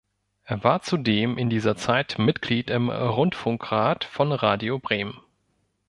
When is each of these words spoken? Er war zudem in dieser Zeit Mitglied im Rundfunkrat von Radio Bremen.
Er 0.45 0.63
war 0.63 0.81
zudem 0.81 1.37
in 1.37 1.51
dieser 1.51 1.75
Zeit 1.77 2.17
Mitglied 2.17 2.71
im 2.71 2.89
Rundfunkrat 2.89 4.03
von 4.03 4.31
Radio 4.31 4.79
Bremen. 4.79 5.19